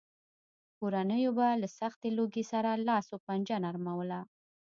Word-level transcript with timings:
کورنیو 0.77 1.31
به 1.37 1.47
له 1.61 1.67
سختې 1.79 2.09
لوږې 2.17 2.43
سره 2.51 2.69
لاس 2.87 3.05
و 3.09 3.21
پنجه 3.25 3.57
نرموله. 3.65 4.19